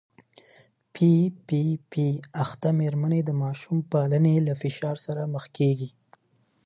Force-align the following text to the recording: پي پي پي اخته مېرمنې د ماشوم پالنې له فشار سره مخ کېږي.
پي 0.93 1.09
پي 1.47 1.61
پي 1.91 2.05
اخته 2.43 2.69
مېرمنې 2.79 3.21
د 3.25 3.31
ماشوم 3.41 3.77
پالنې 3.91 4.35
له 4.47 4.53
فشار 4.61 4.95
سره 5.05 5.21
مخ 5.33 5.45
کېږي. 5.57 5.89